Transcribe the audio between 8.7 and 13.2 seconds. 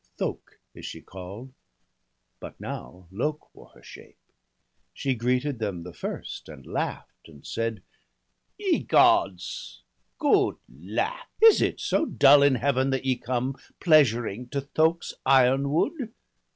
Gods, good lack, is it so dull in Heaven, That ye